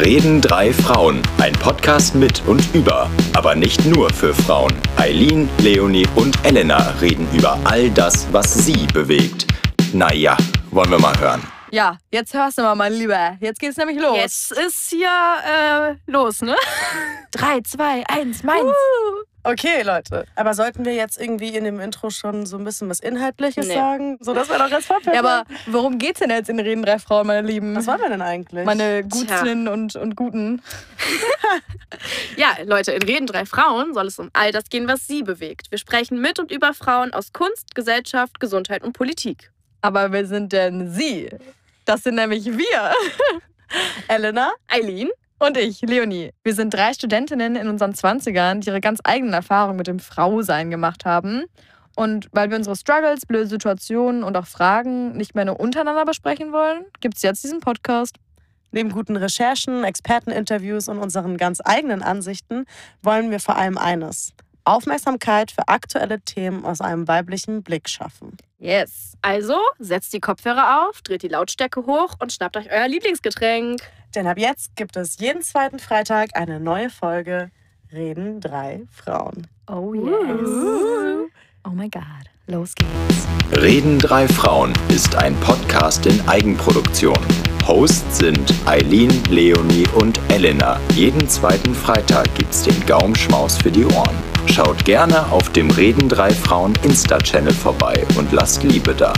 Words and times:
Reden 0.00 0.40
drei 0.40 0.72
Frauen. 0.72 1.20
Ein 1.42 1.52
Podcast 1.52 2.14
mit 2.14 2.42
und 2.46 2.74
über, 2.74 3.10
aber 3.34 3.54
nicht 3.54 3.84
nur 3.84 4.08
für 4.08 4.32
Frauen. 4.32 4.72
Eileen, 4.96 5.46
Leonie 5.58 6.06
und 6.14 6.42
Elena 6.42 6.94
reden 7.02 7.28
über 7.34 7.60
all 7.64 7.90
das, 7.90 8.26
was 8.32 8.64
sie 8.64 8.86
bewegt. 8.94 9.46
Naja, 9.92 10.38
wollen 10.70 10.90
wir 10.90 10.98
mal 10.98 11.14
hören. 11.20 11.42
Ja, 11.70 11.98
jetzt 12.10 12.32
hörst 12.32 12.56
du 12.56 12.62
mal, 12.62 12.74
mein 12.76 12.94
Lieber. 12.94 13.36
Jetzt 13.40 13.60
geht's 13.60 13.76
nämlich 13.76 14.00
los. 14.00 14.16
Jetzt 14.16 14.52
ist 14.52 14.88
hier 14.88 15.10
äh, 15.10 16.10
los, 16.10 16.40
ne? 16.40 16.56
Drei, 17.30 17.60
zwei, 17.60 18.02
eins, 18.08 18.42
meins. 18.42 18.72
Okay, 19.42 19.82
Leute. 19.82 20.26
Aber 20.36 20.52
sollten 20.54 20.84
wir 20.84 20.92
jetzt 20.94 21.18
irgendwie 21.20 21.56
in 21.56 21.64
dem 21.64 21.80
Intro 21.80 22.10
schon 22.10 22.44
so 22.44 22.58
ein 22.58 22.64
bisschen 22.64 22.88
was 22.90 23.00
Inhaltliches 23.00 23.66
Nee. 23.68 23.74
sagen? 23.74 24.18
So, 24.20 24.34
dass 24.34 24.48
wir 24.50 24.58
doch 24.58 24.68
jetzt 24.70 24.86
vorplätzen. 24.86 25.14
Ja, 25.14 25.20
aber 25.20 25.44
worum 25.66 25.98
geht's 25.98 26.20
denn 26.20 26.28
jetzt 26.30 26.50
in 26.50 26.60
Reden 26.60 26.82
drei 26.82 26.98
Frauen, 26.98 27.26
meine 27.26 27.46
Lieben? 27.46 27.74
was 27.74 27.86
wollen 27.86 28.00
wir 28.00 28.10
denn 28.10 28.20
eigentlich? 28.22 28.66
meine 28.66 29.06
Tja. 29.08 29.38
Gutinnen 29.38 29.68
und, 29.68 29.96
und 29.96 30.16
Guten. 30.16 30.62
Ja, 32.36 32.56
Leute, 32.64 32.92
in 32.92 33.02
Reden 33.02 33.26
drei 33.26 33.44
Frauen 33.44 33.94
soll 33.94 34.06
es 34.06 34.18
um 34.20 34.30
all 34.32 34.52
das 34.52 34.64
gehen, 34.70 34.86
was 34.86 35.06
sie 35.08 35.22
bewegt. 35.24 35.70
Wir 35.72 35.78
sprechen 35.78 36.20
mit 36.20 36.38
und 36.38 36.52
über 36.52 36.72
Frauen 36.72 37.12
aus 37.12 37.32
Kunst, 37.32 37.74
Gesellschaft, 37.74 38.38
Gesundheit 38.38 38.84
und 38.84 38.92
Politik. 38.92 39.50
Aber 39.82 40.12
wer 40.12 40.24
sind 40.24 40.52
denn 40.52 40.90
Sie? 40.92 41.28
Das 41.84 42.04
sind 42.04 42.14
nämlich 42.14 42.46
wir. 42.46 42.92
Elena? 44.08 44.52
Eileen? 44.68 45.10
Und 45.40 45.56
ich, 45.56 45.80
Leonie. 45.80 46.32
Wir 46.44 46.54
sind 46.54 46.74
drei 46.74 46.92
Studentinnen 46.92 47.56
in 47.56 47.66
unseren 47.68 47.92
20ern, 47.92 48.60
die 48.60 48.68
ihre 48.68 48.82
ganz 48.82 49.00
eigenen 49.04 49.32
Erfahrungen 49.32 49.78
mit 49.78 49.86
dem 49.86 49.98
Frausein 49.98 50.70
gemacht 50.70 51.06
haben. 51.06 51.44
Und 51.96 52.28
weil 52.32 52.50
wir 52.50 52.58
unsere 52.58 52.76
Struggles, 52.76 53.24
blöde 53.24 53.46
Situationen 53.46 54.22
und 54.22 54.36
auch 54.36 54.46
Fragen 54.46 55.16
nicht 55.16 55.34
mehr 55.34 55.46
nur 55.46 55.58
untereinander 55.58 56.04
besprechen 56.04 56.52
wollen, 56.52 56.84
gibt 57.00 57.16
es 57.16 57.22
jetzt 57.22 57.42
diesen 57.42 57.60
Podcast. 57.60 58.16
Neben 58.70 58.90
guten 58.90 59.16
Recherchen, 59.16 59.82
Experteninterviews 59.82 60.88
und 60.88 60.98
unseren 60.98 61.38
ganz 61.38 61.60
eigenen 61.64 62.02
Ansichten 62.02 62.66
wollen 63.02 63.30
wir 63.30 63.40
vor 63.40 63.56
allem 63.56 63.78
eines. 63.78 64.34
Aufmerksamkeit 64.64 65.50
für 65.50 65.68
aktuelle 65.68 66.20
Themen 66.20 66.66
aus 66.66 66.82
einem 66.82 67.08
weiblichen 67.08 67.62
Blick 67.62 67.88
schaffen. 67.88 68.36
Yes. 68.58 69.14
Also, 69.22 69.56
setzt 69.78 70.12
die 70.12 70.20
Kopfhörer 70.20 70.86
auf, 70.86 71.00
dreht 71.00 71.22
die 71.22 71.28
Lautstärke 71.28 71.86
hoch 71.86 72.14
und 72.20 72.30
schnappt 72.30 72.58
euch 72.58 72.70
euer 72.70 72.86
Lieblingsgetränk. 72.86 73.80
Denn 74.14 74.26
ab 74.26 74.38
jetzt 74.38 74.74
gibt 74.76 74.96
es 74.96 75.18
jeden 75.18 75.42
zweiten 75.42 75.78
Freitag 75.78 76.30
eine 76.34 76.58
neue 76.58 76.90
Folge 76.90 77.50
Reden 77.92 78.40
drei 78.40 78.82
Frauen. 78.90 79.46
Oh 79.68 79.94
yes. 79.94 80.48
Oh 81.64 81.70
my 81.70 81.88
God. 81.88 82.02
Los 82.46 82.74
geht's. 82.74 83.26
Reden 83.52 83.98
drei 83.98 84.26
Frauen 84.26 84.72
ist 84.88 85.14
ein 85.14 85.34
Podcast 85.40 86.06
in 86.06 86.20
Eigenproduktion. 86.28 87.18
Hosts 87.66 88.18
sind 88.18 88.52
Eileen, 88.66 89.10
Leonie 89.28 89.86
und 89.94 90.18
Elena. 90.28 90.80
Jeden 90.94 91.28
zweiten 91.28 91.74
Freitag 91.74 92.32
gibt's 92.34 92.62
den 92.62 92.86
Gaumschmaus 92.86 93.58
für 93.58 93.70
die 93.70 93.84
Ohren. 93.84 94.16
Schaut 94.46 94.84
gerne 94.84 95.30
auf 95.30 95.50
dem 95.50 95.70
Reden 95.70 96.08
drei 96.08 96.30
Frauen 96.30 96.72
Insta-Channel 96.82 97.52
vorbei 97.52 98.04
und 98.16 98.32
lasst 98.32 98.64
Liebe 98.64 98.94
da. 98.94 99.12